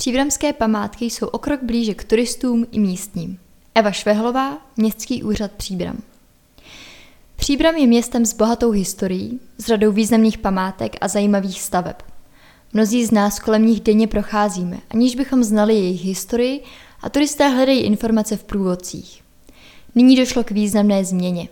Příbramské 0.00 0.52
památky 0.52 1.04
jsou 1.04 1.26
o 1.26 1.38
krok 1.38 1.62
blíže 1.62 1.94
k 1.94 2.04
turistům 2.04 2.66
i 2.72 2.78
místním. 2.80 3.38
Eva 3.74 3.92
Švehlová, 3.92 4.58
Městský 4.76 5.22
úřad 5.22 5.52
Příbram. 5.52 6.02
Příbram 7.36 7.76
je 7.76 7.86
městem 7.86 8.26
s 8.26 8.32
bohatou 8.32 8.70
historií, 8.70 9.40
s 9.58 9.66
řadou 9.66 9.92
významných 9.92 10.38
památek 10.38 10.96
a 11.00 11.08
zajímavých 11.08 11.62
staveb. 11.62 11.96
Mnozí 12.72 13.06
z 13.06 13.10
nás 13.10 13.38
kolem 13.38 13.66
nich 13.66 13.80
denně 13.80 14.06
procházíme, 14.06 14.78
aniž 14.90 15.14
bychom 15.14 15.44
znali 15.44 15.74
jejich 15.74 16.04
historii 16.04 16.62
a 17.02 17.10
turisté 17.10 17.48
hledají 17.48 17.80
informace 17.80 18.36
v 18.36 18.44
průvodcích. 18.44 19.22
Nyní 19.94 20.16
došlo 20.16 20.44
k 20.44 20.50
významné 20.50 21.04
změně. 21.04 21.48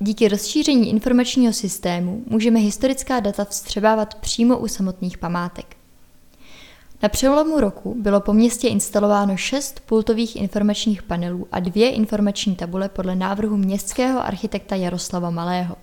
Díky 0.00 0.28
rozšíření 0.28 0.90
informačního 0.90 1.52
systému 1.52 2.24
můžeme 2.26 2.60
historická 2.60 3.20
data 3.20 3.44
vstřebávat 3.44 4.14
přímo 4.14 4.58
u 4.58 4.68
samotných 4.68 5.18
památek. 5.18 5.77
Na 7.02 7.08
přelomu 7.08 7.60
roku 7.60 7.94
bylo 7.98 8.20
po 8.20 8.32
městě 8.32 8.68
instalováno 8.68 9.36
šest 9.36 9.80
pultových 9.86 10.36
informačních 10.36 11.02
panelů 11.02 11.46
a 11.52 11.60
dvě 11.60 11.90
informační 11.90 12.56
tabule 12.56 12.88
podle 12.88 13.14
návrhu 13.16 13.56
městského 13.56 14.26
architekta 14.26 14.76
Jaroslava 14.76 15.30
Malého. 15.30 15.76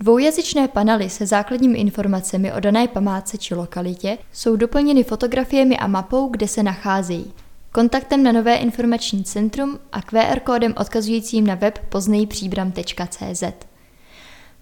Dvoujazyčné 0.00 0.68
panely 0.68 1.10
se 1.10 1.26
základními 1.26 1.78
informacemi 1.78 2.52
o 2.52 2.60
dané 2.60 2.88
památce 2.88 3.38
či 3.38 3.54
lokalitě 3.54 4.18
jsou 4.32 4.56
doplněny 4.56 5.04
fotografiemi 5.04 5.78
a 5.78 5.86
mapou, 5.86 6.28
kde 6.28 6.48
se 6.48 6.62
nacházejí, 6.62 7.32
kontaktem 7.72 8.22
na 8.22 8.32
nové 8.32 8.56
informační 8.56 9.24
centrum 9.24 9.78
a 9.92 10.02
QR 10.02 10.40
kódem 10.40 10.74
odkazujícím 10.76 11.46
na 11.46 11.54
web 11.54 11.78
poznejpříbram.cz. 11.88 13.69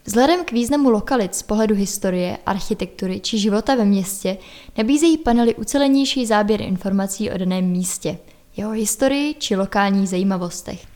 Vzhledem 0.08 0.44
k 0.44 0.52
významu 0.52 0.90
lokalit 0.90 1.34
z 1.34 1.42
pohledu 1.42 1.74
historie, 1.74 2.38
architektury 2.46 3.20
či 3.20 3.38
života 3.38 3.74
ve 3.74 3.84
městě 3.84 4.36
nabízejí 4.78 5.18
panely 5.18 5.54
ucelenější 5.54 6.26
záběr 6.26 6.62
informací 6.62 7.30
o 7.30 7.38
daném 7.38 7.64
místě, 7.64 8.18
jeho 8.56 8.70
historii 8.70 9.34
či 9.34 9.56
lokálních 9.56 10.08
zajímavostech. 10.08 10.86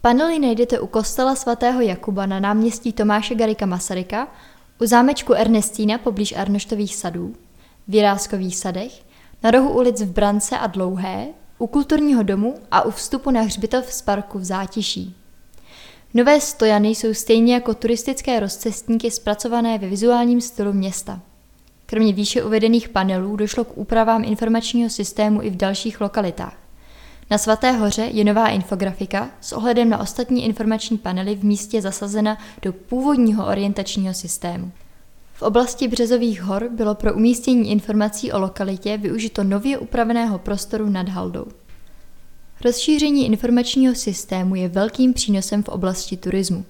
Panely 0.00 0.38
najdete 0.38 0.80
u 0.80 0.86
kostela 0.86 1.34
svatého 1.34 1.80
Jakuba 1.80 2.26
na 2.26 2.40
náměstí 2.40 2.92
Tomáše 2.92 3.34
Garika 3.34 3.66
Masaryka, 3.66 4.28
u 4.80 4.86
zámečku 4.86 5.34
Ernestína 5.34 5.98
poblíž 5.98 6.32
Arnoštových 6.36 6.96
sadů, 6.96 7.34
v 7.88 7.94
Jiráskových 7.94 8.56
sadech, 8.56 9.02
na 9.42 9.50
rohu 9.50 9.70
ulic 9.70 10.02
v 10.02 10.12
Brance 10.12 10.58
a 10.58 10.66
Dlouhé, 10.66 11.26
u 11.58 11.66
kulturního 11.66 12.22
domu 12.22 12.54
a 12.70 12.82
u 12.82 12.90
vstupu 12.90 13.30
na 13.30 13.40
hřbitov 13.40 13.92
z 13.92 14.02
parku 14.02 14.38
v 14.38 14.44
Zátiší. 14.44 15.16
Nové 16.14 16.40
stojany 16.40 16.88
jsou 16.88 17.14
stejně 17.14 17.54
jako 17.54 17.74
turistické 17.74 18.40
rozcestníky 18.40 19.10
zpracované 19.10 19.78
ve 19.78 19.88
vizuálním 19.88 20.40
stylu 20.40 20.72
města. 20.72 21.20
Kromě 21.86 22.12
výše 22.12 22.44
uvedených 22.44 22.88
panelů 22.88 23.36
došlo 23.36 23.64
k 23.64 23.78
úpravám 23.78 24.24
informačního 24.24 24.90
systému 24.90 25.42
i 25.42 25.50
v 25.50 25.56
dalších 25.56 26.00
lokalitách. 26.00 26.56
Na 27.30 27.38
Svaté 27.38 27.72
hoře 27.72 28.08
je 28.12 28.24
nová 28.24 28.48
infografika 28.48 29.30
s 29.40 29.52
ohledem 29.52 29.88
na 29.88 29.98
ostatní 29.98 30.44
informační 30.44 30.98
panely 30.98 31.34
v 31.34 31.44
místě 31.44 31.82
zasazena 31.82 32.38
do 32.62 32.72
původního 32.72 33.46
orientačního 33.46 34.14
systému. 34.14 34.72
V 35.34 35.42
oblasti 35.42 35.88
Březových 35.88 36.42
hor 36.42 36.68
bylo 36.70 36.94
pro 36.94 37.14
umístění 37.14 37.70
informací 37.70 38.32
o 38.32 38.38
lokalitě 38.38 38.96
využito 38.96 39.44
nově 39.44 39.78
upraveného 39.78 40.38
prostoru 40.38 40.88
nad 40.88 41.08
haldou. 41.08 41.46
Rozšíření 42.64 43.26
informačního 43.26 43.94
systému 43.94 44.54
je 44.54 44.68
velkým 44.68 45.12
přínosem 45.12 45.62
v 45.62 45.68
oblasti 45.68 46.16
turismu. 46.16 46.64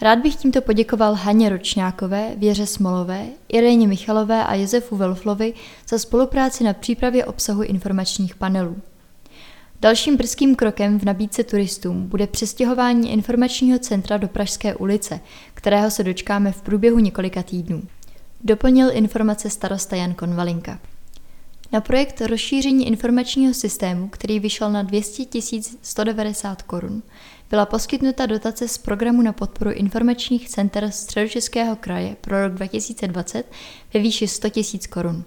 Rád 0.00 0.18
bych 0.18 0.36
tímto 0.36 0.62
poděkoval 0.62 1.14
Haně 1.14 1.48
Ročňákové, 1.48 2.32
Věře 2.36 2.66
Smolové, 2.66 3.26
Iréně 3.48 3.88
Michalové 3.88 4.44
a 4.44 4.54
Josefu 4.54 4.96
Velflovi 4.96 5.54
za 5.88 5.98
spolupráci 5.98 6.64
na 6.64 6.72
přípravě 6.72 7.24
obsahu 7.24 7.62
informačních 7.62 8.34
panelů. 8.34 8.76
Dalším 9.80 10.16
brzkým 10.16 10.54
krokem 10.54 11.00
v 11.00 11.04
nabídce 11.04 11.44
turistům 11.44 12.08
bude 12.08 12.26
přestěhování 12.26 13.12
informačního 13.12 13.78
centra 13.78 14.16
do 14.16 14.28
Pražské 14.28 14.74
ulice, 14.74 15.20
kterého 15.54 15.90
se 15.90 16.04
dočkáme 16.04 16.52
v 16.52 16.62
průběhu 16.62 16.98
několika 16.98 17.42
týdnů. 17.42 17.82
Doplnil 18.44 18.88
informace 18.92 19.50
starosta 19.50 19.96
Jan 19.96 20.14
Konvalinka. 20.14 20.78
Na 21.72 21.80
projekt 21.80 22.20
rozšíření 22.20 22.86
informačního 22.86 23.54
systému, 23.54 24.08
který 24.08 24.40
vyšel 24.40 24.72
na 24.72 24.82
200 24.82 25.24
190 25.82 26.62
korun, 26.62 27.02
byla 27.50 27.66
poskytnuta 27.66 28.26
dotace 28.26 28.68
z 28.68 28.78
programu 28.78 29.22
na 29.22 29.32
podporu 29.32 29.70
informačních 29.70 30.48
center 30.48 30.90
Středočeského 30.90 31.76
kraje 31.76 32.16
pro 32.20 32.42
rok 32.42 32.52
2020 32.52 33.52
ve 33.94 34.00
výši 34.00 34.28
100 34.28 34.48
000 34.56 34.64
korun. 34.90 35.24